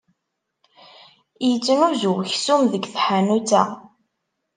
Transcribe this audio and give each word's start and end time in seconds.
Yettnuzu 1.47 2.11
weksum 2.17 2.61
deg 2.73 2.83
tḥanut-a. 2.93 3.63